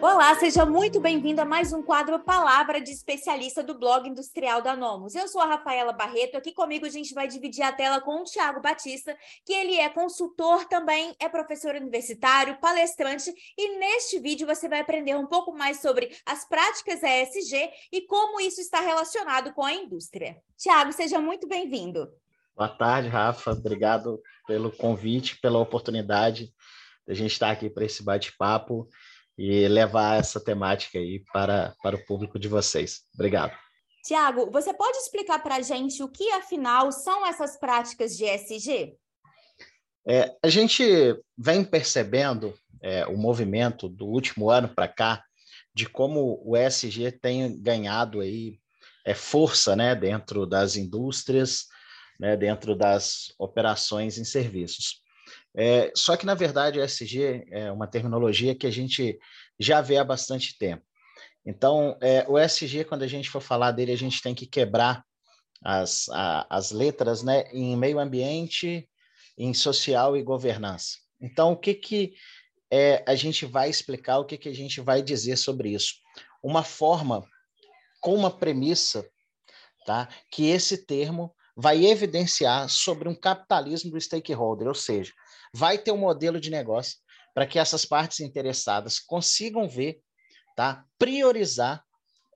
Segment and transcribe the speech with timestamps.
[0.00, 4.76] Olá, seja muito bem-vindo a mais um quadro Palavra de Especialista do blog industrial da
[4.76, 5.16] Nomus.
[5.16, 8.24] Eu sou a Rafaela Barreto, aqui comigo a gente vai dividir a tela com o
[8.24, 14.68] Tiago Batista, que ele é consultor também, é professor universitário, palestrante, e neste vídeo você
[14.68, 19.64] vai aprender um pouco mais sobre as práticas ESG e como isso está relacionado com
[19.64, 20.36] a indústria.
[20.56, 22.08] Tiago, seja muito bem-vindo.
[22.56, 23.50] Boa tarde, Rafa.
[23.50, 26.52] Obrigado pelo convite, pela oportunidade
[27.04, 28.88] de a gente estar aqui para esse bate-papo
[29.38, 33.02] e levar essa temática aí para, para o público de vocês.
[33.14, 33.56] Obrigado.
[34.04, 38.96] Tiago, você pode explicar para a gente o que, afinal, são essas práticas de ESG?
[40.06, 40.82] É, a gente
[41.36, 45.22] vem percebendo é, o movimento do último ano para cá
[45.74, 48.58] de como o ESG tem ganhado aí
[49.04, 51.66] é, força né, dentro das indústrias,
[52.18, 55.02] né, dentro das operações em serviços.
[55.56, 59.18] É, só que, na verdade, o ESG é uma terminologia que a gente
[59.58, 60.84] já vê há bastante tempo.
[61.44, 65.04] Então, é, o ESG, quando a gente for falar dele, a gente tem que quebrar
[65.64, 68.88] as, a, as letras né, em meio ambiente,
[69.36, 70.96] em social e governança.
[71.20, 72.14] Então, o que, que
[72.70, 75.94] é, a gente vai explicar, o que, que a gente vai dizer sobre isso?
[76.42, 77.24] Uma forma
[78.00, 79.08] com uma premissa
[79.86, 85.12] tá, que esse termo vai evidenciar sobre um capitalismo do stakeholder, ou seja,
[85.54, 86.98] vai ter um modelo de negócio
[87.34, 90.00] para que essas partes interessadas consigam ver,
[90.56, 90.84] tá?
[90.98, 91.82] priorizar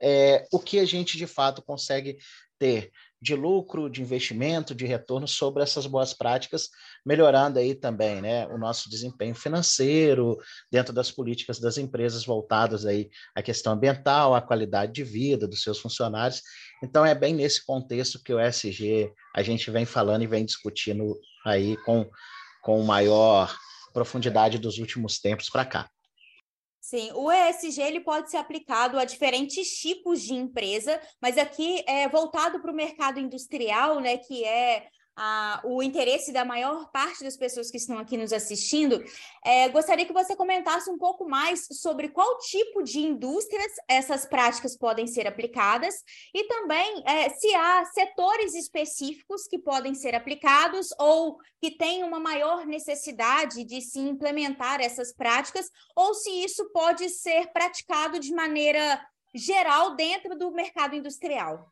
[0.01, 2.19] é, o que a gente de fato consegue
[2.59, 6.69] ter de lucro, de investimento, de retorno sobre essas boas práticas,
[7.07, 10.37] melhorando aí também, né, o nosso desempenho financeiro
[10.71, 15.63] dentro das políticas das empresas voltadas aí à questão ambiental, à qualidade de vida dos
[15.63, 16.43] seus funcionários.
[16.83, 21.17] Então é bem nesse contexto que o ESG a gente vem falando e vem discutindo
[21.47, 22.11] aí com
[22.63, 23.55] com maior
[23.93, 25.91] profundidade dos últimos tempos para cá.
[26.81, 32.09] Sim, o ESG ele pode ser aplicado a diferentes tipos de empresa, mas aqui é
[32.09, 34.89] voltado para o mercado industrial, né, que é
[35.65, 39.03] o interesse da maior parte das pessoas que estão aqui nos assistindo,
[39.45, 44.77] é, gostaria que você comentasse um pouco mais sobre qual tipo de indústrias essas práticas
[44.77, 45.95] podem ser aplicadas
[46.35, 52.19] e também é, se há setores específicos que podem ser aplicados ou que têm uma
[52.19, 59.05] maior necessidade de se implementar essas práticas, ou se isso pode ser praticado de maneira
[59.35, 61.71] geral dentro do mercado industrial.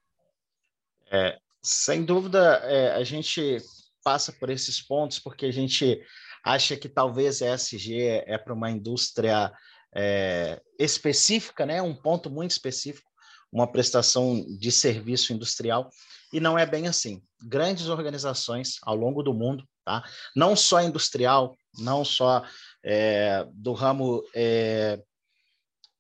[1.11, 3.59] É, sem dúvida, é, a gente
[4.03, 6.01] passa por esses pontos porque a gente
[6.45, 9.53] acha que talvez ESG é, para uma indústria
[9.95, 11.83] é, específica, né?
[11.83, 13.11] um ponto muito específico,
[13.53, 15.91] uma prestação de serviço industrial,
[16.33, 17.23] e não é bem assim.
[17.43, 20.03] Grandes organizações ao longo do mundo, tá?
[20.35, 22.45] não só industrial, não só
[22.85, 25.01] é, do ramo é,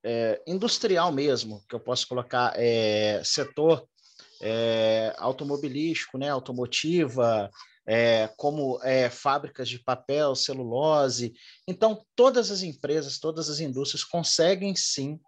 [0.04, 3.87] é, industrial mesmo, que eu posso colocar é, setor
[4.41, 7.51] é, automobilístico, né, automotiva,
[7.87, 11.33] é, como é, fábricas de papel, celulose.
[11.67, 15.19] Então, todas as empresas, todas as indústrias conseguem sim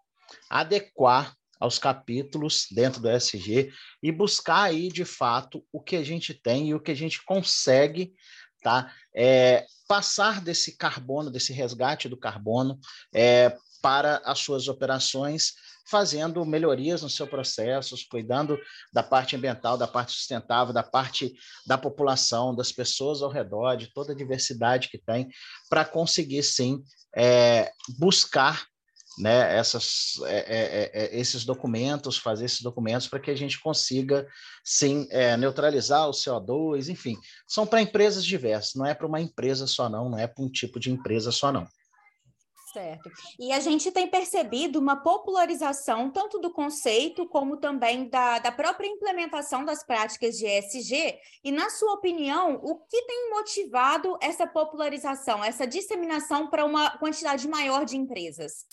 [0.48, 6.34] adequar aos capítulos dentro do SG e buscar aí, de fato, o que a gente
[6.34, 8.14] tem e o que a gente consegue
[8.62, 8.92] tá?
[9.14, 12.78] É, passar desse carbono, desse resgate do carbono
[13.12, 15.54] é, para as suas operações
[15.88, 18.58] fazendo melhorias nos seus processos, cuidando
[18.92, 21.34] da parte ambiental, da parte sustentável, da parte
[21.66, 25.28] da população, das pessoas ao redor, de toda a diversidade que tem,
[25.68, 26.82] para conseguir, sim,
[27.14, 28.66] é, buscar
[29.18, 33.60] né, essas, é, é, é, é esses documentos, fazer esses documentos para que a gente
[33.60, 34.26] consiga,
[34.64, 37.16] sim, é, neutralizar o CO2, enfim,
[37.46, 40.48] são para empresas diversas, não é para uma empresa só não, não é para um
[40.48, 41.66] tipo de empresa só não.
[42.72, 43.10] Certo.
[43.38, 48.88] E a gente tem percebido uma popularização tanto do conceito como também da, da própria
[48.88, 51.18] implementação das práticas de ESG.
[51.44, 57.46] E, na sua opinião, o que tem motivado essa popularização, essa disseminação para uma quantidade
[57.46, 58.64] maior de empresas?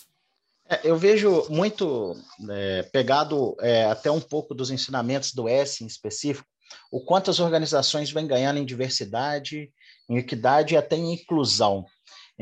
[0.66, 2.16] É, eu vejo muito
[2.48, 6.48] é, pegado é, até um pouco dos ensinamentos do S em específico,
[6.90, 9.70] o quanto as organizações vêm ganhando em diversidade,
[10.08, 11.84] em equidade e até em inclusão.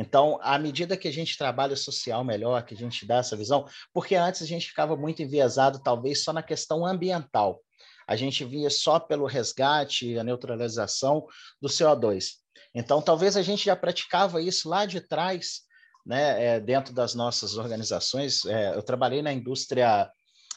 [0.00, 3.66] Então, à medida que a gente trabalha social melhor, que a gente dá essa visão,
[3.92, 7.60] porque antes a gente ficava muito enviesado, talvez, só na questão ambiental.
[8.06, 11.26] A gente via só pelo resgate, a neutralização
[11.60, 12.34] do CO2.
[12.72, 15.62] Então, talvez a gente já praticava isso lá de trás,
[16.06, 18.44] né, é, dentro das nossas organizações.
[18.44, 20.08] É, eu trabalhei na indústria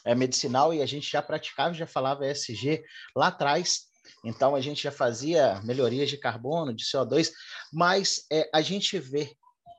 [0.04, 2.84] é, medicinal e a gente já praticava, já falava ESG
[3.16, 3.91] lá atrás,
[4.24, 7.32] então a gente já fazia melhorias de carbono, de CO2,
[7.72, 9.34] mas é, a gente vê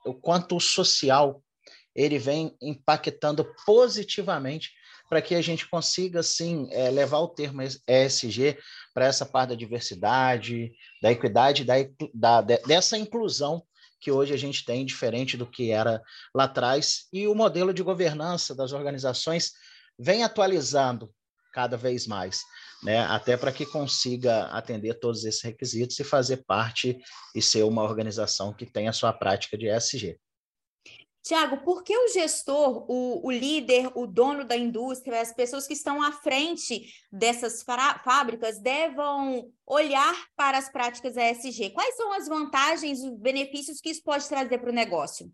[0.06, 1.42] o quanto o social
[1.96, 4.72] ele vem impactando positivamente
[5.10, 8.58] para que a gente consiga, sim, é, levar o termo ESG
[8.94, 10.72] para essa parte da diversidade,
[11.02, 11.76] da equidade, da,
[12.14, 13.64] da, dessa inclusão
[14.00, 16.02] que hoje a gente tem, diferente do que era
[16.36, 19.54] lá atrás, e o modelo de governança das organizações
[19.98, 21.14] vem atualizando
[21.54, 22.42] cada vez mais,
[22.84, 23.00] né?
[23.00, 27.00] até para que consiga atender todos esses requisitos e fazer parte
[27.34, 30.20] e ser uma organização que tenha a sua prática de ESG.
[31.24, 35.74] Tiago, por que o gestor, o, o, líder, o dono da indústria, as pessoas que
[35.74, 37.64] estão à frente dessas
[38.04, 41.70] fábricas devem olhar para as práticas ESG?
[41.70, 45.32] Quais são as vantagens, os benefícios que isso pode trazer para o negócio?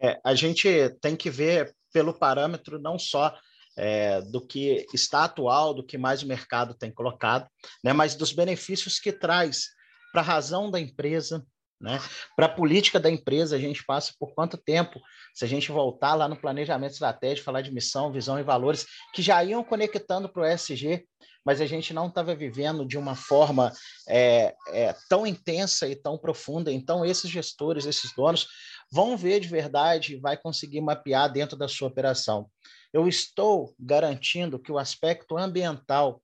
[0.00, 0.66] É, a gente
[1.02, 3.36] tem que ver pelo parâmetro não só
[3.80, 7.48] é, do que está atual, do que mais o mercado tem colocado,
[7.82, 9.68] né, mas dos benefícios que traz
[10.12, 11.42] para a razão da empresa,
[11.80, 11.98] né?
[12.36, 15.00] Para a política da empresa, a gente passa por quanto tempo,
[15.34, 18.84] se a gente voltar lá no planejamento estratégico, falar de missão, visão e valores,
[19.14, 21.06] que já iam conectando para o ESG,
[21.42, 23.72] mas a gente não estava vivendo de uma forma
[24.06, 26.70] é, é, tão intensa e tão profunda.
[26.70, 28.46] Então, esses gestores, esses donos,
[28.92, 32.50] vão ver de verdade e vai conseguir mapear dentro da sua operação.
[32.92, 36.20] Eu estou garantindo que o aspecto ambiental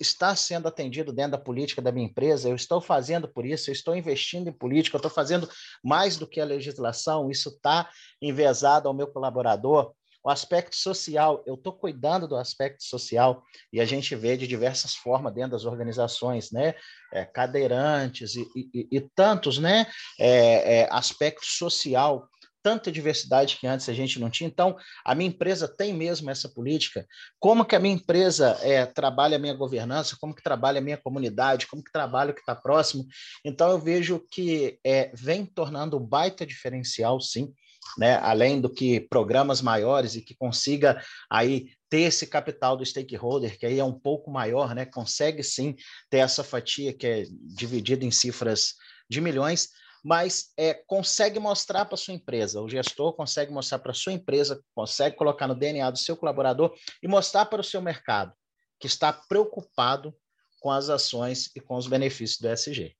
[0.00, 3.72] está sendo atendido dentro da política da minha empresa, eu estou fazendo por isso, eu
[3.72, 5.48] estou investindo em política, eu estou fazendo
[5.82, 7.90] mais do que a legislação, isso está
[8.22, 9.92] envezado ao meu colaborador.
[10.24, 13.42] O aspecto social, eu estou cuidando do aspecto social
[13.72, 16.74] e a gente vê de diversas formas dentro das organizações, né?
[17.12, 19.86] É, cadeirantes e, e, e, tantos, né?
[20.18, 22.28] É, é, aspecto social
[22.68, 24.46] tanta diversidade que antes a gente não tinha.
[24.46, 27.06] Então, a minha empresa tem mesmo essa política.
[27.40, 30.98] Como que a minha empresa é, trabalha a minha governança, como que trabalha a minha
[30.98, 33.06] comunidade, como que trabalha o que está próximo.
[33.42, 37.50] Então, eu vejo que é, vem tornando um baita diferencial, sim,
[37.96, 38.16] né?
[38.16, 43.64] além do que programas maiores e que consiga aí ter esse capital do stakeholder, que
[43.64, 44.84] aí é um pouco maior, né?
[44.84, 45.74] consegue sim
[46.10, 47.24] ter essa fatia que é
[47.56, 48.74] dividida em cifras
[49.08, 49.70] de milhões,
[50.04, 55.16] mas é, consegue mostrar para sua empresa, o gestor consegue mostrar para sua empresa, consegue
[55.16, 58.32] colocar no DNA do seu colaborador e mostrar para o seu mercado
[58.80, 60.14] que está preocupado
[60.60, 62.97] com as ações e com os benefícios do SG.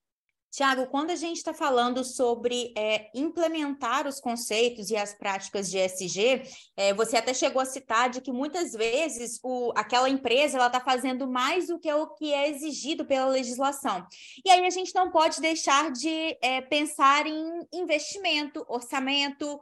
[0.58, 5.78] Tiago, quando a gente está falando sobre é, implementar os conceitos e as práticas de
[5.78, 6.42] ESG,
[6.76, 10.80] é, você até chegou a citar de que muitas vezes o, aquela empresa ela está
[10.80, 14.04] fazendo mais do que o que é exigido pela legislação.
[14.44, 19.60] E aí a gente não pode deixar de é, pensar em investimento, orçamento,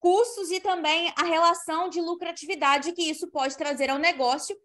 [0.00, 4.56] custos e também a relação de lucratividade que isso pode trazer ao negócio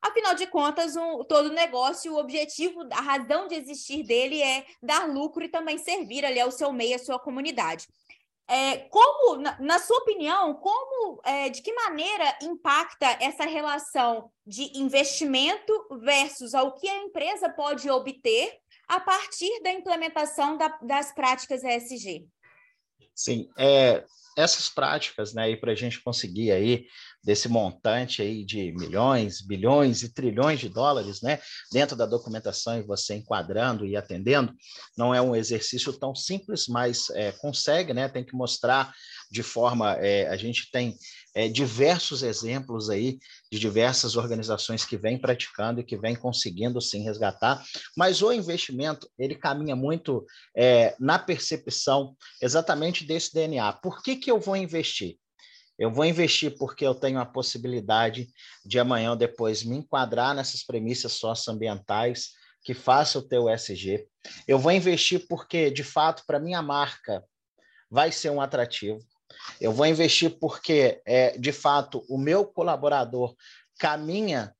[0.00, 5.08] Afinal de contas, um, todo negócio, o objetivo, a razão de existir dele é dar
[5.08, 7.86] lucro e também servir ali ao seu meio, à sua comunidade.
[8.50, 14.78] É, como, na, na, sua opinião, como, é, de que maneira impacta essa relação de
[14.78, 18.56] investimento versus ao que a empresa pode obter
[18.88, 22.26] a partir da implementação da, das práticas ESG?
[23.14, 24.02] Sim, é,
[24.34, 26.86] essas práticas, né, para a gente conseguir aí
[27.28, 31.38] desse montante aí de milhões, bilhões e trilhões de dólares, né,
[31.70, 34.54] dentro da documentação e você enquadrando e atendendo,
[34.96, 38.94] não é um exercício tão simples, mas é, consegue, né, tem que mostrar
[39.30, 40.96] de forma, é, a gente tem
[41.34, 43.18] é, diversos exemplos aí
[43.52, 47.62] de diversas organizações que vêm praticando e que vêm conseguindo sim resgatar,
[47.94, 50.24] mas o investimento ele caminha muito
[50.56, 53.70] é, na percepção exatamente desse DNA.
[53.74, 55.18] Por que, que eu vou investir?
[55.78, 58.28] Eu vou investir porque eu tenho a possibilidade
[58.64, 62.32] de amanhã ou depois me enquadrar nessas premissas socioambientais
[62.64, 64.06] que faça o teu SG.
[64.46, 67.24] Eu vou investir porque, de fato, para minha marca
[67.90, 68.98] vai ser um atrativo.
[69.60, 73.34] Eu vou investir porque, é, de fato, o meu colaborador
[73.78, 74.52] caminha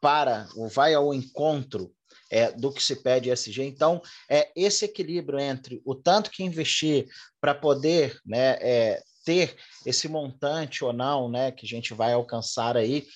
[0.00, 1.92] para, ou vai ao encontro
[2.30, 3.64] é, do que se pede SG.
[3.64, 7.06] Então, é esse equilíbrio entre o tanto que investir
[7.40, 9.54] para poder né, é, ter
[9.84, 13.06] esse montante ou não, né, que a gente vai alcançar aí,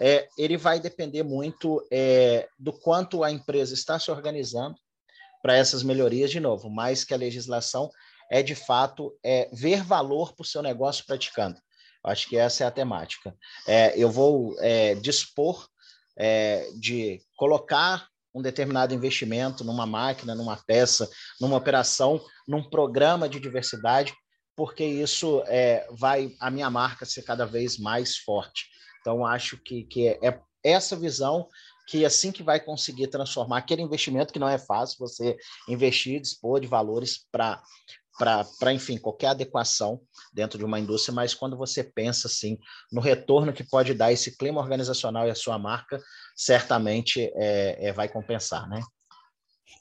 [0.00, 4.74] é, ele vai depender muito é, do quanto a empresa está se organizando
[5.40, 7.88] para essas melhorias, de novo, mais que a legislação
[8.28, 11.56] é de fato é, ver valor para o seu negócio praticando.
[12.02, 13.32] Acho que essa é a temática.
[13.68, 15.68] É, eu vou é, dispor
[16.18, 21.08] é, de colocar um determinado investimento numa máquina, numa peça,
[21.40, 24.12] numa operação, num programa de diversidade,
[24.60, 28.66] porque isso é, vai a minha marca ser cada vez mais forte.
[29.00, 31.48] Então, acho que, que é, é essa visão
[31.88, 35.34] que assim que vai conseguir transformar aquele investimento que não é fácil, você
[35.66, 37.62] investir, dispor de valores para
[38.18, 39.98] para, enfim, qualquer adequação
[40.30, 42.58] dentro de uma indústria, mas quando você pensa assim
[42.92, 45.98] no retorno que pode dar esse clima organizacional e a sua marca,
[46.36, 48.82] certamente é, é vai compensar, né?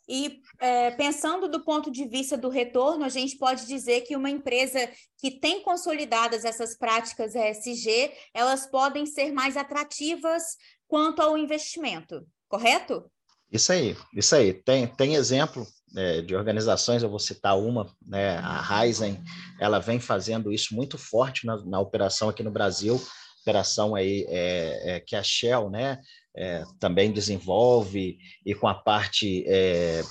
[0.07, 4.29] E é, pensando do ponto de vista do retorno, a gente pode dizer que uma
[4.29, 10.43] empresa que tem consolidadas essas práticas ESG, elas podem ser mais atrativas
[10.87, 13.09] quanto ao investimento, correto?
[13.51, 14.53] Isso aí, isso aí.
[14.53, 15.65] Tem, tem exemplo
[15.95, 19.21] é, de organizações, eu vou citar uma, né, a Ryzen,
[19.59, 23.01] ela vem fazendo isso muito forte na, na operação aqui no Brasil,
[23.41, 25.99] operação aí é, é, que a Shell, né,
[26.39, 30.01] é, também desenvolve, e com a parte é,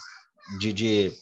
[0.58, 1.12] de, de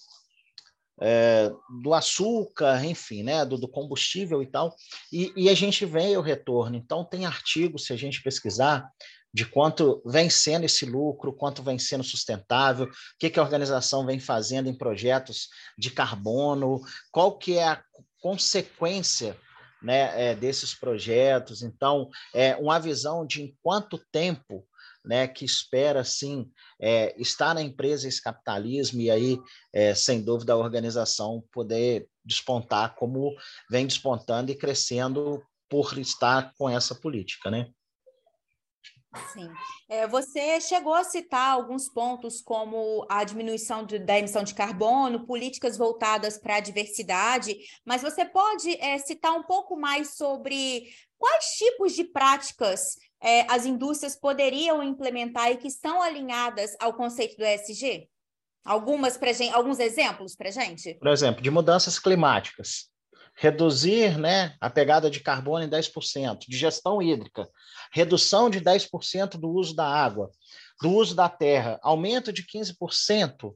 [1.00, 4.74] é, do açúcar, enfim, né, do, do combustível e tal,
[5.12, 6.76] e, e, a gente vê o retorno.
[6.76, 8.90] Então, tem artigos, se a gente pesquisar,
[9.32, 14.04] de quanto vem sendo esse lucro, quanto vem sendo sustentável, o que, que a organização
[14.04, 15.48] vem fazendo em projetos
[15.78, 16.80] de carbono,
[17.12, 17.82] qual que é a
[18.20, 19.38] consequência
[19.82, 21.62] né, é, desses projetos.
[21.62, 24.66] Então, é uma visão de em quanto tempo
[25.06, 29.38] né, que espera, sim, é, estar na empresa esse capitalismo e aí,
[29.72, 33.34] é, sem dúvida, a organização poder despontar como
[33.70, 37.70] vem despontando e crescendo por estar com essa política, né?
[39.32, 39.50] Sim.
[39.88, 45.26] É, você chegou a citar alguns pontos como a diminuição de, da emissão de carbono,
[45.26, 51.44] políticas voltadas para a diversidade, mas você pode é, citar um pouco mais sobre quais
[51.56, 57.44] tipos de práticas é, as indústrias poderiam implementar e que estão alinhadas ao conceito do
[57.44, 58.08] ESG?
[58.64, 60.94] Algumas pra gente, alguns exemplos para gente?
[60.94, 62.90] Por exemplo, de mudanças climáticas
[63.36, 67.46] reduzir né, a pegada de carbono em 10%, de gestão hídrica,
[67.92, 70.30] redução de 10% do uso da água,
[70.80, 73.54] do uso da terra, aumento de 15%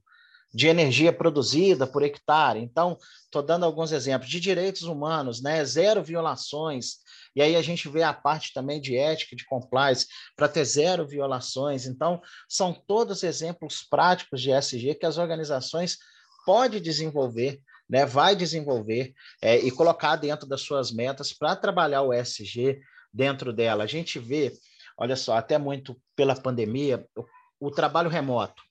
[0.53, 2.61] de energia produzida por hectare.
[2.61, 6.97] Então, estou dando alguns exemplos de direitos humanos, né, zero violações,
[7.35, 11.07] e aí a gente vê a parte também de ética, de compliance, para ter zero
[11.07, 11.87] violações.
[11.87, 15.99] Então, são todos exemplos práticos de SG que as organizações
[16.45, 22.15] podem desenvolver né, vai desenvolver é, e colocar dentro das suas metas para trabalhar o
[22.15, 22.81] ESG
[23.13, 23.83] dentro dela.
[23.83, 24.53] A gente vê,
[24.97, 28.63] olha só, até muito pela pandemia, o, o trabalho remoto.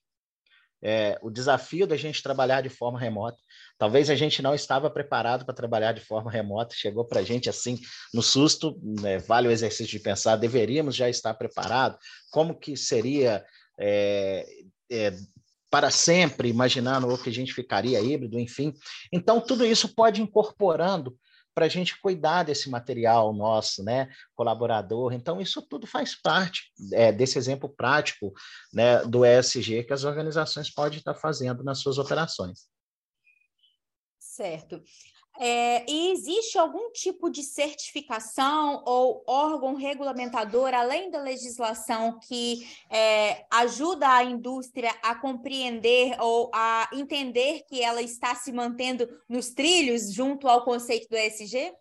[0.82, 3.38] É, o desafio da gente trabalhar de forma remota.
[3.76, 7.48] Talvez a gente não estava preparado para trabalhar de forma remota, chegou para a gente
[7.50, 7.78] assim
[8.14, 11.98] no susto, né, vale o exercício de pensar, deveríamos já estar preparados,
[12.30, 13.44] como que seria
[13.78, 14.46] é,
[14.90, 15.12] é,
[15.70, 18.74] para sempre, imaginando o que a gente ficaria híbrido, enfim.
[19.12, 21.16] Então, tudo isso pode incorporando
[21.60, 25.12] para a gente cuidar desse material nosso, né, colaborador.
[25.12, 28.32] Então, isso tudo faz parte é, desse exemplo prático
[28.72, 32.60] né, do ESG que as organizações podem estar fazendo nas suas operações.
[34.18, 34.82] Certo.
[35.38, 43.44] É, e existe algum tipo de certificação ou órgão regulamentador, além da legislação, que é,
[43.50, 50.12] ajuda a indústria a compreender ou a entender que ela está se mantendo nos trilhos
[50.12, 51.72] junto ao conceito do ESG?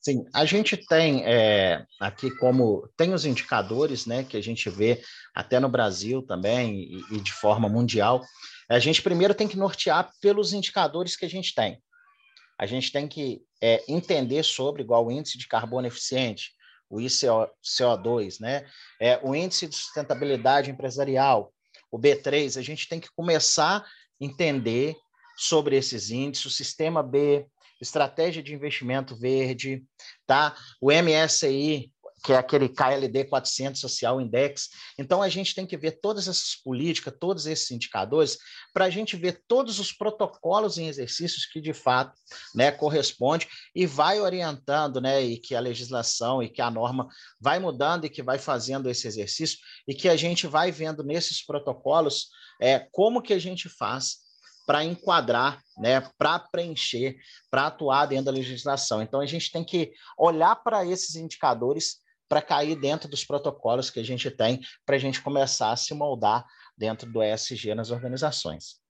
[0.00, 5.00] Sim, a gente tem é, aqui como tem os indicadores, né, que a gente vê
[5.34, 8.22] até no Brasil também e, e de forma mundial.
[8.68, 11.80] A gente primeiro tem que nortear pelos indicadores que a gente tem
[12.58, 16.52] a gente tem que é, entender sobre, igual o índice de carbono eficiente,
[16.88, 18.66] o ICO2, né?
[19.00, 21.52] É, o índice de sustentabilidade empresarial,
[21.90, 23.84] o B3, a gente tem que começar a
[24.20, 24.96] entender
[25.36, 27.46] sobre esses índices, o sistema B,
[27.80, 29.84] estratégia de investimento verde,
[30.26, 30.56] tá?
[30.80, 31.92] O MSCI,
[32.22, 34.68] que é aquele KLD 400 Social Index.
[34.98, 38.38] Então, a gente tem que ver todas essas políticas, todos esses indicadores,
[38.72, 42.12] para a gente ver todos os protocolos em exercícios que, de fato,
[42.54, 47.06] né, corresponde e vai orientando, né, e que a legislação e que a norma
[47.40, 51.44] vai mudando e que vai fazendo esse exercício e que a gente vai vendo nesses
[51.44, 52.28] protocolos
[52.60, 54.26] é, como que a gente faz
[54.66, 57.16] para enquadrar, né, para preencher,
[57.48, 59.00] para atuar dentro da legislação.
[59.00, 64.00] Então, a gente tem que olhar para esses indicadores para cair dentro dos protocolos que
[64.00, 66.44] a gente tem para a gente começar a se moldar
[66.76, 68.80] dentro do ESG nas organizações.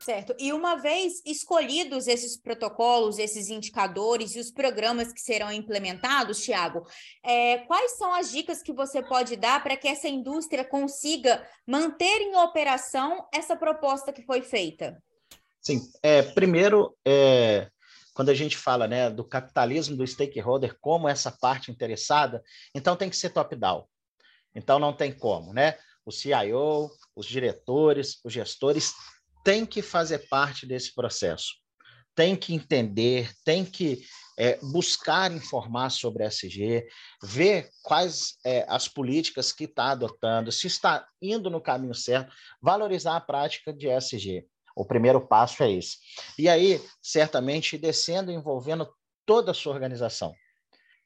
[0.00, 0.34] Certo.
[0.36, 6.84] E uma vez escolhidos esses protocolos, esses indicadores e os programas que serão implementados, Tiago,
[7.24, 12.20] é, quais são as dicas que você pode dar para que essa indústria consiga manter
[12.20, 15.00] em operação essa proposta que foi feita?
[15.60, 15.80] Sim.
[16.02, 17.70] É, primeiro, é,
[18.14, 22.42] quando a gente fala né, do capitalismo do stakeholder como essa parte interessada,
[22.74, 23.84] então tem que ser top-down.
[24.54, 25.78] Então não tem como, né?
[26.04, 28.92] O CIO, os diretores, os gestores
[29.44, 31.54] têm que fazer parte desse processo,
[32.14, 34.04] têm que entender, têm que
[34.38, 36.86] é, buscar informar sobre a SG,
[37.22, 43.16] ver quais é, as políticas que está adotando, se está indo no caminho certo, valorizar
[43.16, 44.46] a prática de SG.
[44.76, 45.98] O primeiro passo é esse.
[46.38, 48.88] E aí, certamente, descendo, envolvendo
[49.26, 50.34] toda a sua organização.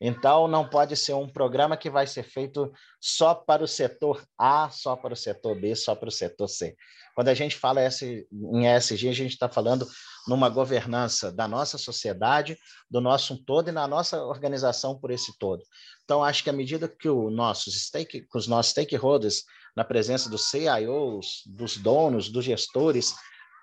[0.01, 2.71] Então, não pode ser um programa que vai ser feito
[3.01, 6.77] só para o setor A, só para o setor B, só para o setor C.
[7.15, 9.89] Quando a gente fala em ESG, a gente está falando
[10.29, 12.59] numa governança da nossa sociedade,
[12.91, 15.63] do nosso todo e na nossa organização por esse todo.
[16.05, 19.45] Então, acho que à medida que o stake, os nossos stakeholders,
[19.75, 23.15] na presença dos CIOs, dos donos, dos gestores,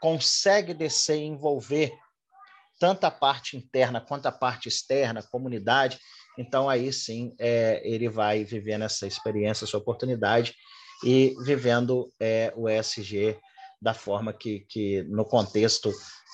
[0.04, 1.98] consegue descer e envolver
[2.78, 5.98] tanto a parte interna quanto a parte externa, comunidade,
[6.38, 10.56] então aí sim é, ele vai vivendo essa experiência, essa oportunidade
[11.06, 13.40] e vivendo é, o ESG
[13.82, 15.90] da forma que, que, no contexto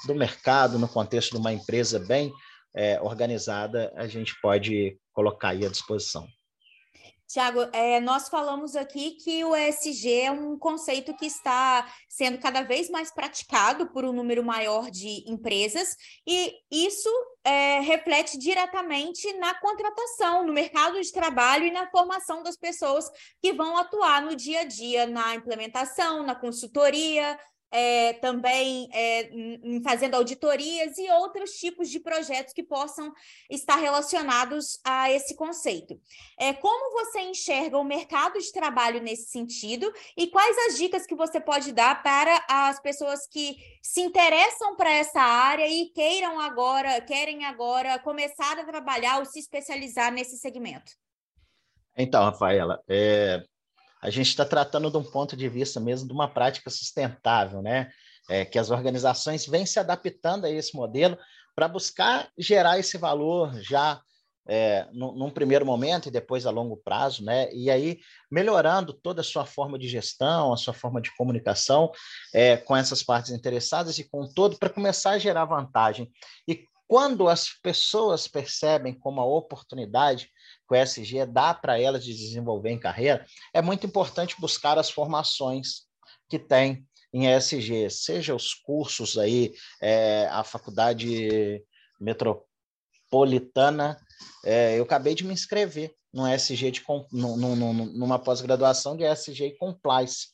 [0.07, 2.33] do mercado, no contexto de uma empresa bem
[2.75, 6.27] é, organizada, a gente pode colocar aí à disposição.
[7.29, 12.63] Tiago, é, nós falamos aqui que o ESG é um conceito que está sendo cada
[12.63, 15.95] vez mais praticado por um número maior de empresas,
[16.25, 17.07] e isso
[17.43, 23.07] é, reflete diretamente na contratação, no mercado de trabalho e na formação das pessoas
[23.39, 27.37] que vão atuar no dia a dia, na implementação, na consultoria,
[27.71, 29.29] é, também é,
[29.83, 33.13] fazendo auditorias e outros tipos de projetos que possam
[33.49, 35.99] estar relacionados a esse conceito.
[36.37, 41.15] É, como você enxerga o mercado de trabalho nesse sentido e quais as dicas que
[41.15, 46.99] você pode dar para as pessoas que se interessam para essa área e queiram agora,
[47.01, 50.91] querem agora começar a trabalhar ou se especializar nesse segmento?
[51.95, 53.43] Então, Rafaela, é,
[54.01, 57.89] a gente está tratando de um ponto de vista mesmo de uma prática sustentável, né?
[58.29, 61.17] É, que as organizações vêm se adaptando a esse modelo
[61.55, 63.99] para buscar gerar esse valor já
[64.47, 67.51] é, num, primeiro momento e depois a longo prazo, né?
[67.53, 67.99] E aí
[68.31, 71.91] melhorando toda a sua forma de gestão, a sua forma de comunicação
[72.33, 76.09] é, com essas partes interessadas e com todo para começar a gerar vantagem.
[76.47, 80.31] E quando as pessoas percebem como a oportunidade
[80.69, 84.89] que o ESG dá para elas de desenvolver em carreira, é muito importante buscar as
[84.89, 85.87] formações
[86.29, 91.63] que tem em ESG, seja os cursos aí, é, a faculdade
[91.99, 93.99] metropolitana,
[94.45, 99.57] é, eu acabei de me inscrever no ESG de, no, numa pós-graduação de ESG e
[99.57, 100.27] Compliance,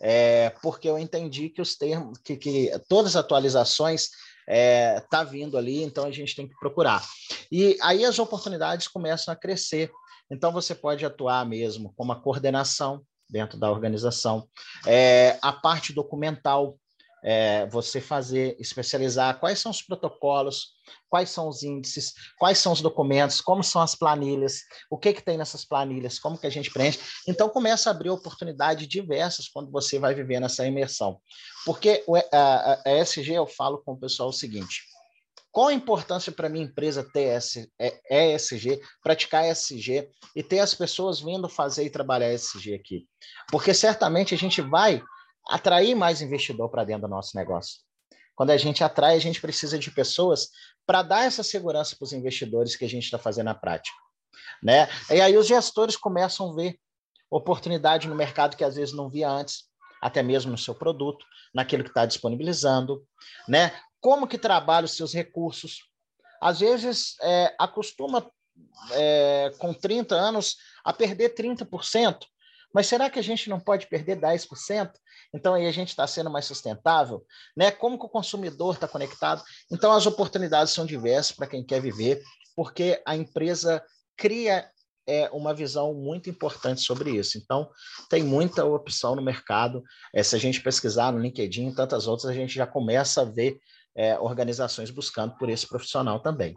[0.00, 4.08] é, porque eu entendi que os termos, que, que todas as atualizações
[4.46, 7.04] está é, tá vindo ali, então a gente tem que procurar.
[7.50, 9.90] E aí as oportunidades começam a crescer.
[10.30, 14.48] Então você pode atuar mesmo como a coordenação dentro da organização,
[14.86, 16.78] é, a parte documental,
[17.26, 20.76] é, você fazer, especializar quais são os protocolos,
[21.10, 25.20] quais são os índices, quais são os documentos, como são as planilhas, o que, que
[25.20, 27.00] tem nessas planilhas, como que a gente preenche.
[27.26, 31.18] Então, começa a abrir oportunidades diversas quando você vai viver nessa imersão.
[31.64, 34.82] Porque a, a ESG, eu falo com o pessoal o seguinte,
[35.50, 37.36] qual a importância para minha empresa ter
[38.08, 43.04] ESG, é, praticar ESG e ter as pessoas vindo fazer e trabalhar ESG aqui?
[43.50, 45.02] Porque certamente a gente vai
[45.48, 47.80] atrair mais investidor para dentro do nosso negócio.
[48.34, 50.50] Quando a gente atrai, a gente precisa de pessoas
[50.86, 53.96] para dar essa segurança para os investidores que a gente está fazendo na prática.
[54.62, 54.88] Né?
[55.10, 56.78] E aí os gestores começam a ver
[57.30, 59.64] oportunidade no mercado que às vezes não via antes,
[60.00, 63.04] até mesmo no seu produto, naquilo que está disponibilizando,
[63.48, 63.72] né?
[64.00, 65.88] Como que trabalha os seus recursos?
[66.40, 68.30] Às vezes é, acostuma
[68.92, 72.18] é, com 30 anos a perder 30%,
[72.72, 74.92] mas será que a gente não pode perder 10%?
[75.36, 77.24] Então aí a gente está sendo mais sustentável,
[77.56, 77.70] né?
[77.70, 79.42] Como que o consumidor está conectado?
[79.70, 82.22] Então as oportunidades são diversas para quem quer viver,
[82.56, 83.82] porque a empresa
[84.16, 84.68] cria
[85.06, 87.38] é uma visão muito importante sobre isso.
[87.38, 87.70] Então,
[88.10, 89.82] tem muita opção no mercado.
[90.12, 93.24] É, se a gente pesquisar no LinkedIn e tantas outras, a gente já começa a
[93.24, 93.56] ver
[93.96, 96.56] é, organizações buscando por esse profissional também.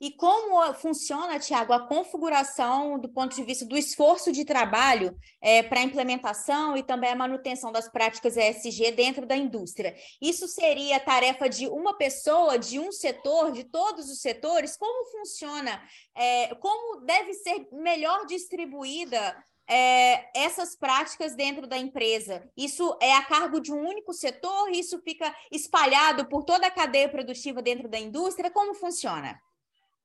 [0.00, 5.60] E como funciona, Tiago, a configuração do ponto de vista do esforço de trabalho é,
[5.60, 9.96] para a implementação e também a manutenção das práticas ESG dentro da indústria?
[10.22, 14.76] Isso seria tarefa de uma pessoa, de um setor, de todos os setores?
[14.76, 15.82] Como funciona?
[16.14, 19.36] É, como deve ser melhor distribuída
[19.68, 22.48] é, essas práticas dentro da empresa?
[22.56, 24.70] Isso é a cargo de um único setor?
[24.70, 28.48] Isso fica espalhado por toda a cadeia produtiva dentro da indústria?
[28.48, 29.40] Como funciona?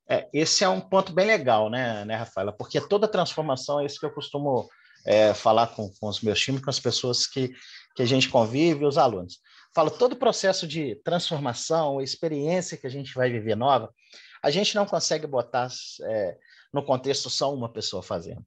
[0.08, 2.52] É, esse é um ponto bem legal, né, né, Rafaela?
[2.52, 4.70] Porque toda transformação, é isso que eu costumo
[5.06, 7.54] é, falar com, com os meus times, com as pessoas que,
[7.96, 9.40] que a gente convive, os alunos.
[9.74, 13.94] Falo, todo o processo de transformação, experiência que a gente vai viver nova,
[14.42, 15.70] a gente não consegue botar
[16.04, 16.38] é,
[16.72, 18.46] no contexto só uma pessoa fazendo.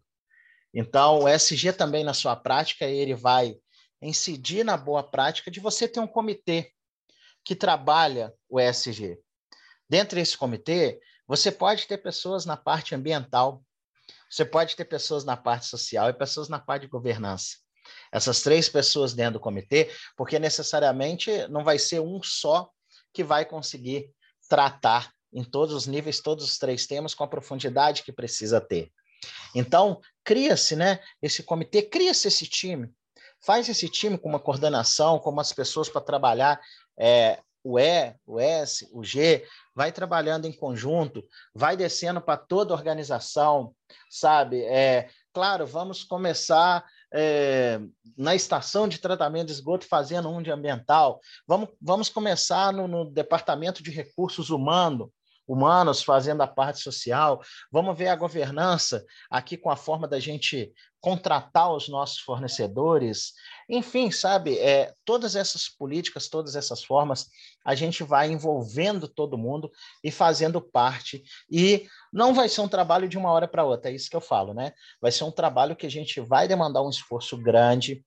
[0.73, 3.57] Então, o SG também, na sua prática, ele vai
[4.01, 6.71] incidir na boa prática de você ter um comitê
[7.45, 9.19] que trabalha o ESG.
[9.88, 13.62] Dentro desse comitê, você pode ter pessoas na parte ambiental,
[14.31, 17.57] você pode ter pessoas na parte social e pessoas na parte de governança.
[18.12, 22.71] Essas três pessoas dentro do comitê, porque necessariamente não vai ser um só
[23.12, 24.11] que vai conseguir
[24.49, 28.93] tratar em todos os níveis, todos os três temas com a profundidade que precisa ter.
[29.55, 32.91] Então, cria-se né, esse comitê, cria-se esse time,
[33.45, 36.61] faz esse time com uma coordenação, com umas pessoas para trabalhar
[36.99, 42.73] é, o E, o S, o G, vai trabalhando em conjunto, vai descendo para toda
[42.73, 43.75] a organização,
[44.09, 44.63] sabe?
[44.63, 47.81] É, claro, vamos começar é,
[48.17, 53.11] na estação de tratamento de esgoto fazendo um de ambiental, vamos, vamos começar no, no
[53.11, 55.09] departamento de recursos humanos,
[55.47, 57.41] humanos fazendo a parte social.
[57.71, 63.33] Vamos ver a governança aqui com a forma da gente contratar os nossos fornecedores.
[63.69, 67.29] Enfim, sabe, é, todas essas políticas, todas essas formas,
[67.65, 69.71] a gente vai envolvendo todo mundo
[70.03, 71.23] e fazendo parte.
[71.51, 74.21] E não vai ser um trabalho de uma hora para outra, é isso que eu
[74.21, 74.73] falo, né?
[75.01, 78.05] Vai ser um trabalho que a gente vai demandar um esforço grande,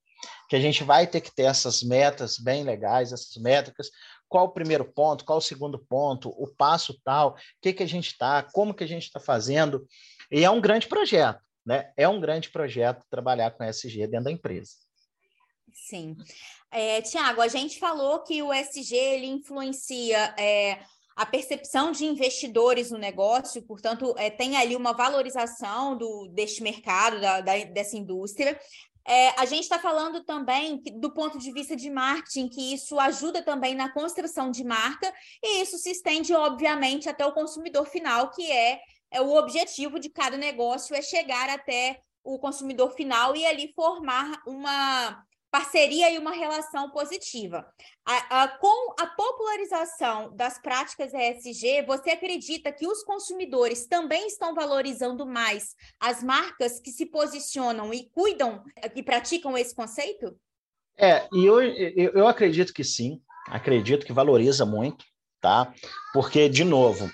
[0.50, 3.90] que a gente vai ter que ter essas metas bem legais, essas métricas,
[4.30, 7.88] qual o primeiro ponto, qual o segundo ponto, o passo tal, o que, que a
[7.88, 9.86] gente está, como que a gente está fazendo.
[10.32, 11.92] E é um grande projeto, né?
[11.98, 14.74] É um grande projeto trabalhar com SG dentro da empresa.
[15.74, 16.16] Sim.
[16.72, 20.80] É, Tiago, a gente falou que o SG ele influencia é,
[21.16, 27.20] a percepção de investidores no negócio, portanto, é, tem ali uma valorização do, deste mercado,
[27.20, 28.60] da, da, dessa indústria.
[29.08, 33.42] É, a gente está falando também do ponto de vista de marketing, que isso ajuda
[33.42, 35.12] também na construção de marca,
[35.44, 38.80] e isso se estende, obviamente, até o consumidor final, que é,
[39.12, 44.42] é o objetivo de cada negócio, é chegar até o consumidor final e ali formar
[44.46, 47.66] uma parceria e uma relação positiva.
[48.06, 54.54] A, a, com a popularização das práticas ESG, você acredita que os consumidores também estão
[54.54, 58.64] valorizando mais as marcas que se posicionam e cuidam
[58.96, 60.36] e praticam esse conceito?
[60.98, 65.06] É, e eu, eu, eu acredito que sim, acredito que valoriza muito,
[65.40, 65.74] tá?
[66.14, 67.10] Porque, de novo,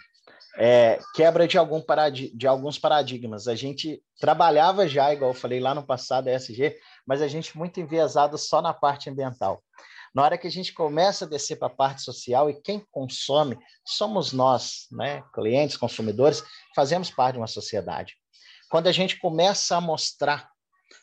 [0.57, 2.31] é, quebra de, algum parad...
[2.33, 3.47] de alguns paradigmas.
[3.47, 7.79] A gente trabalhava já, igual eu falei lá no passado, ESG, mas a gente muito
[7.79, 9.63] enviesado só na parte ambiental.
[10.13, 13.57] Na hora que a gente começa a descer para a parte social e quem consome
[13.85, 18.15] somos nós, né, clientes, consumidores, fazemos parte de uma sociedade.
[18.69, 20.49] Quando a gente começa a mostrar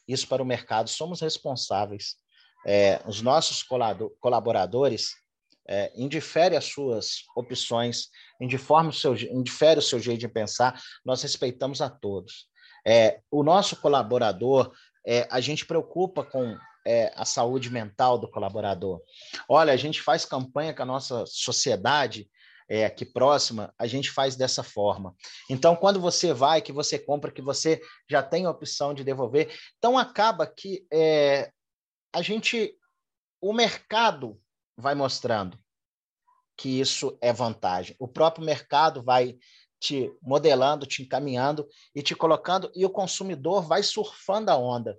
[0.09, 2.17] isso para o mercado, somos responsáveis.
[2.67, 3.63] É, os nossos
[4.21, 5.13] colaboradores
[5.69, 5.93] é,
[6.57, 8.09] as suas opções,
[8.41, 12.47] indifere o, seu, o seu jeito de pensar, nós respeitamos a todos.
[12.85, 14.73] É, o nosso colaborador
[15.07, 19.01] é, a gente preocupa com é, a saúde mental do colaborador.
[19.49, 22.29] Olha, a gente faz campanha com a nossa sociedade
[22.69, 25.15] é, aqui próxima, a gente faz dessa forma.
[25.51, 29.55] Então, quando você vai, que você compra, que você já tem a opção de devolver,
[29.77, 31.51] então acaba que é,
[32.15, 32.75] a gente,
[33.41, 34.41] o mercado
[34.77, 35.59] vai mostrando
[36.57, 37.97] que isso é vantagem.
[37.99, 39.37] O próprio mercado vai
[39.83, 44.97] te modelando, te encaminhando e te colocando, e o consumidor vai surfando a onda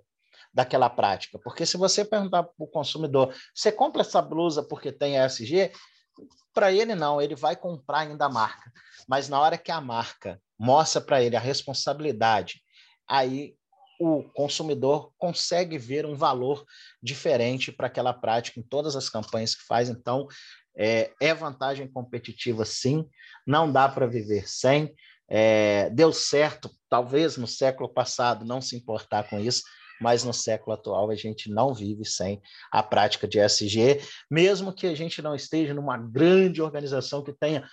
[0.52, 1.38] daquela prática.
[1.42, 5.72] Porque se você perguntar para o consumidor, você compra essa blusa porque tem ESG?
[6.52, 8.70] Para ele não, ele vai comprar ainda a marca.
[9.08, 12.60] Mas na hora que a marca mostra para ele a responsabilidade,
[13.08, 13.56] aí
[13.98, 16.64] o consumidor consegue ver um valor
[17.02, 19.88] diferente para aquela prática em todas as campanhas que faz.
[19.88, 20.28] Então,
[20.76, 23.08] é, é vantagem competitiva, sim,
[23.46, 24.94] não dá para viver sem.
[25.28, 29.62] É, deu certo, talvez no século passado, não se importar com isso,
[30.00, 34.86] mas no século atual a gente não vive sem a prática de SG, mesmo que
[34.86, 37.66] a gente não esteja numa grande organização que tenha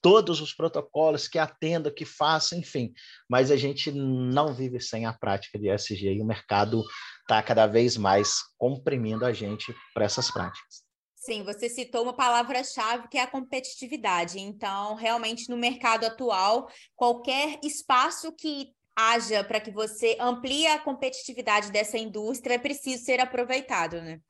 [0.00, 2.92] todos os protocolos, que atenda, que faça, enfim,
[3.28, 6.84] mas a gente não vive sem a prática de SG e o mercado
[7.22, 10.87] está cada vez mais comprimindo a gente para essas práticas.
[11.18, 14.38] Sim, você citou uma palavra-chave que é a competitividade.
[14.38, 21.72] Então, realmente, no mercado atual, qualquer espaço que haja para que você amplie a competitividade
[21.72, 24.20] dessa indústria é preciso ser aproveitado, né?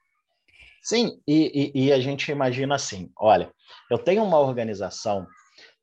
[0.83, 3.53] Sim, e, e, e a gente imagina assim: olha,
[3.90, 5.27] eu tenho uma organização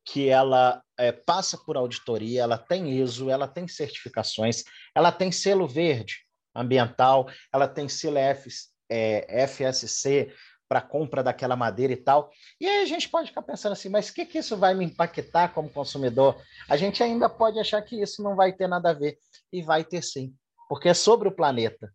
[0.03, 4.63] que ela é, passa por auditoria, ela tem ISO, ela tem certificações,
[4.93, 8.49] ela tem selo verde, ambiental, ela tem selo F,
[8.89, 10.31] é, FSC
[10.67, 12.29] para compra daquela madeira e tal.
[12.59, 14.85] E aí a gente pode ficar pensando assim, mas o que, que isso vai me
[14.85, 16.41] impactar como consumidor?
[16.69, 19.17] A gente ainda pode achar que isso não vai ter nada a ver.
[19.51, 20.33] E vai ter sim,
[20.67, 21.91] porque é sobre o planeta.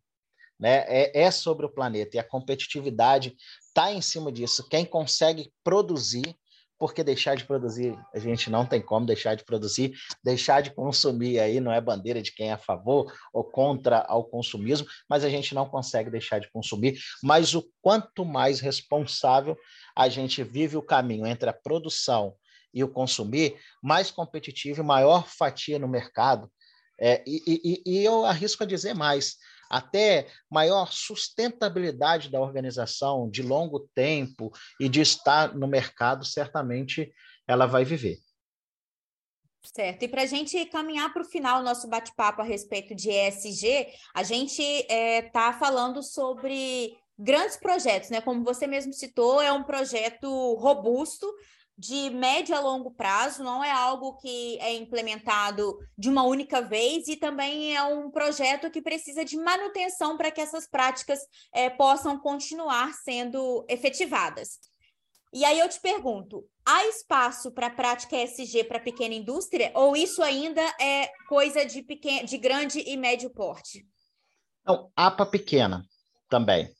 [0.58, 0.84] Né?
[0.86, 2.16] É, é sobre o planeta.
[2.16, 3.34] E a competitividade
[3.66, 4.68] está em cima disso.
[4.68, 6.36] Quem consegue produzir
[6.80, 9.92] porque deixar de produzir, a gente não tem como deixar de produzir,
[10.24, 14.24] deixar de consumir aí não é bandeira de quem é a favor ou contra ao
[14.24, 19.58] consumismo, mas a gente não consegue deixar de consumir, mas o quanto mais responsável
[19.94, 22.34] a gente vive o caminho entre a produção
[22.72, 26.50] e o consumir, mais competitivo e maior fatia no mercado.
[26.98, 29.36] É, e, e, e eu arrisco a dizer mais,
[29.70, 37.12] até maior sustentabilidade da organização de longo tempo e de estar no mercado, certamente
[37.46, 38.18] ela vai viver.
[39.62, 40.02] Certo.
[40.02, 44.22] E para a gente caminhar para o final nosso bate-papo a respeito de ESG, a
[44.22, 48.20] gente está é, tá falando sobre grandes projetos, né?
[48.22, 51.30] Como você mesmo citou, é um projeto robusto,
[51.80, 57.08] de médio a longo prazo, não é algo que é implementado de uma única vez
[57.08, 61.20] e também é um projeto que precisa de manutenção para que essas práticas
[61.54, 64.58] é, possam continuar sendo efetivadas.
[65.32, 70.22] E aí eu te pergunto, há espaço para prática ESG para pequena indústria ou isso
[70.22, 73.86] ainda é coisa de, pequeno, de grande e médio porte?
[74.66, 75.82] Não, há para pequena
[76.28, 76.70] também,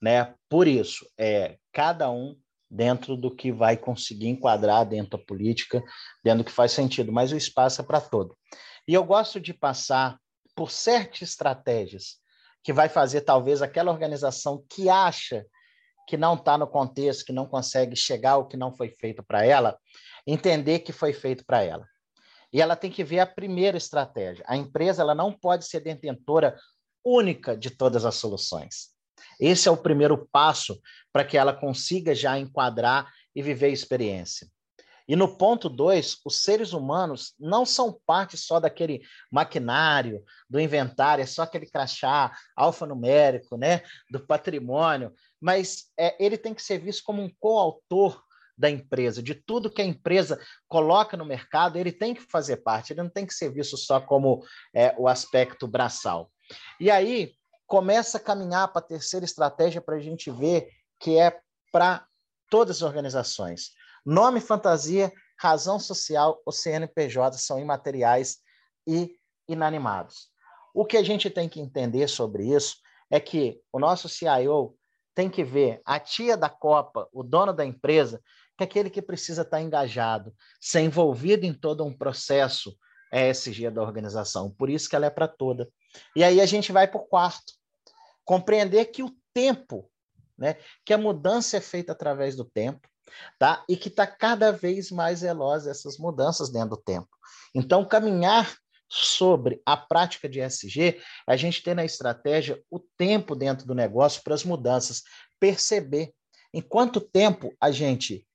[0.00, 0.32] né?
[0.48, 2.38] Por isso, é, cada um
[2.70, 5.82] dentro do que vai conseguir enquadrar dentro da política,
[6.22, 8.36] dentro do que faz sentido, mas o espaço é para todo.
[8.86, 10.18] E eu gosto de passar
[10.54, 12.16] por certas estratégias
[12.62, 15.44] que vai fazer talvez aquela organização que acha
[16.06, 19.44] que não está no contexto, que não consegue chegar ao que não foi feito para
[19.44, 19.78] ela,
[20.26, 21.86] entender que foi feito para ela.
[22.52, 24.44] E ela tem que ver a primeira estratégia.
[24.46, 26.56] A empresa ela não pode ser detentora
[27.04, 28.93] única de todas as soluções.
[29.38, 30.80] Esse é o primeiro passo
[31.12, 34.48] para que ela consiga já enquadrar e viver a experiência.
[35.06, 41.22] E no ponto dois, os seres humanos não são parte só daquele maquinário, do inventário,
[41.22, 47.02] é só aquele crachá alfanumérico, né, do patrimônio, mas é, ele tem que ser visto
[47.04, 48.22] como um coautor
[48.56, 52.92] da empresa, de tudo que a empresa coloca no mercado, ele tem que fazer parte,
[52.92, 54.42] ele não tem que ser visto só como
[54.72, 56.30] é, o aspecto braçal.
[56.80, 57.34] E aí,
[57.74, 60.68] começa a caminhar para a terceira estratégia para a gente ver
[61.00, 61.36] que é
[61.72, 62.06] para
[62.48, 63.72] todas as organizações.
[64.06, 68.38] Nome fantasia, razão social, o CNPJ são imateriais
[68.86, 70.28] e inanimados.
[70.72, 72.76] O que a gente tem que entender sobre isso
[73.10, 74.76] é que o nosso CIO
[75.12, 78.22] tem que ver a tia da Copa, o dono da empresa,
[78.56, 82.72] que é aquele que precisa estar engajado, ser envolvido em todo um processo
[83.12, 84.48] ESG da organização.
[84.48, 85.68] Por isso que ela é para toda.
[86.14, 87.63] E aí a gente vai para o quarto.
[88.24, 89.90] Compreender que o tempo,
[90.36, 92.88] né, que a mudança é feita através do tempo,
[93.38, 93.64] tá?
[93.68, 97.08] E que está cada vez mais veloz essas mudanças dentro do tempo.
[97.54, 98.56] Então, caminhar
[98.88, 104.22] sobre a prática de SG, a gente tem na estratégia o tempo dentro do negócio
[104.22, 105.02] para as mudanças,
[105.40, 106.12] perceber
[106.52, 108.26] em quanto tempo a gente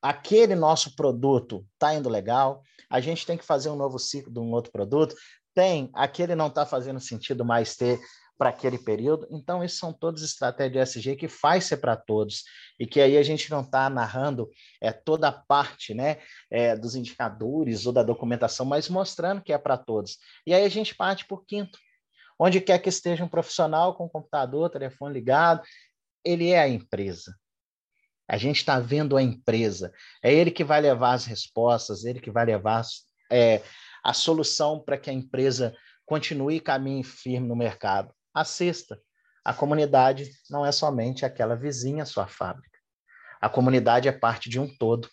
[0.00, 4.38] aquele nosso produto está indo legal, a gente tem que fazer um novo ciclo de
[4.38, 5.14] um outro produto,
[5.54, 8.00] tem, aquele não está fazendo sentido mais ter
[8.38, 9.26] para aquele período.
[9.30, 12.44] Então, isso são todas estratégias de SG que faz ser para todos
[12.78, 14.48] e que aí a gente não está narrando
[14.80, 19.58] é, toda a parte né, é, dos indicadores ou da documentação, mas mostrando que é
[19.58, 20.18] para todos.
[20.46, 21.76] E aí a gente parte por quinto.
[22.38, 25.60] Onde quer que esteja um profissional com computador, telefone ligado,
[26.24, 27.34] ele é a empresa.
[28.28, 29.92] A gente está vendo a empresa.
[30.22, 32.84] É ele que vai levar as respostas, ele que vai levar
[33.32, 33.60] é,
[34.04, 35.74] a solução para que a empresa
[36.06, 38.14] continue caminho firme no mercado.
[38.38, 39.00] A sexta,
[39.44, 42.78] a comunidade não é somente aquela vizinha sua fábrica.
[43.40, 45.08] A comunidade é parte de um todo.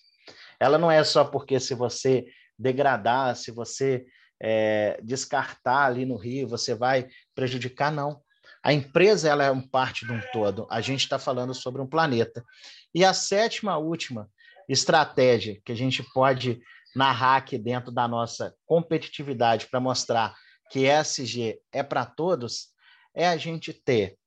[0.59, 4.05] Ela não é só porque se você degradar, se você
[4.39, 8.21] é, descartar ali no rio, você vai prejudicar, não.
[8.63, 10.67] A empresa ela é um parte de um todo.
[10.69, 12.45] A gente está falando sobre um planeta.
[12.93, 14.29] E a sétima, última
[14.69, 16.61] estratégia que a gente pode
[16.95, 20.35] narrar aqui dentro da nossa competitividade para mostrar
[20.69, 22.74] que ESG é para todos,
[23.15, 24.17] é a gente ter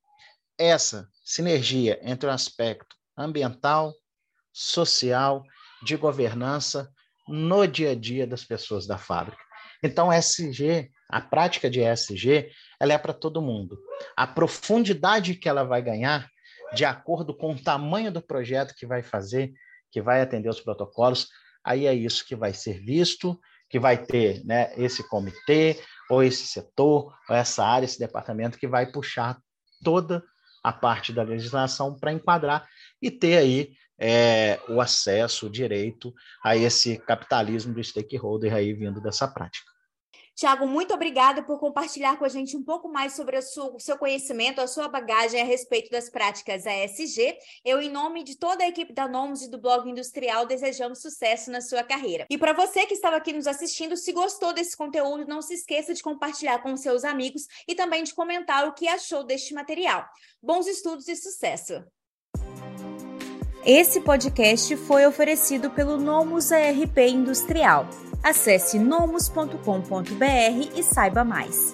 [0.57, 3.93] essa sinergia entre o aspecto ambiental,
[4.51, 5.43] social,
[5.81, 6.91] de governança
[7.27, 9.41] no dia a dia das pessoas da fábrica.
[9.83, 12.49] Então, SG, a prática de ESG,
[12.79, 13.79] ela é para todo mundo.
[14.17, 16.27] A profundidade que ela vai ganhar,
[16.73, 19.53] de acordo com o tamanho do projeto que vai fazer,
[19.91, 21.27] que vai atender os protocolos,
[21.63, 26.47] aí é isso que vai ser visto, que vai ter né, esse comitê, ou esse
[26.47, 29.39] setor, ou essa área, esse departamento que vai puxar
[29.83, 30.23] toda
[30.63, 32.67] a parte da legislação para enquadrar
[33.01, 39.01] e ter aí é, o acesso, o direito a esse capitalismo do stakeholder aí vindo
[39.01, 39.68] dessa prática.
[40.39, 43.41] Tiago, muito obrigada por compartilhar com a gente um pouco mais sobre o
[43.77, 47.37] seu conhecimento, a sua bagagem a respeito das práticas ASG.
[47.65, 51.51] Eu, em nome de toda a equipe da Nomos e do Blog Industrial, desejamos sucesso
[51.51, 52.25] na sua carreira.
[52.29, 55.93] E para você que estava aqui nos assistindo, se gostou desse conteúdo, não se esqueça
[55.93, 60.05] de compartilhar com seus amigos e também de comentar o que achou deste material.
[60.41, 61.83] Bons estudos e sucesso!
[63.65, 67.85] Esse podcast foi oferecido pelo Nomus ARP Industrial.
[68.23, 69.53] Acesse nomus.com.br
[70.75, 71.73] e saiba mais.